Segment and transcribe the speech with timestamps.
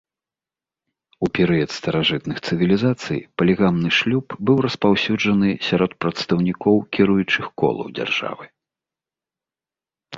[1.27, 8.45] У перыяд старажытных цывілізацый палігамны шлюб быў распаўсюджаны сярод прадстаўнікоў кіруючых колаў дзяржавы.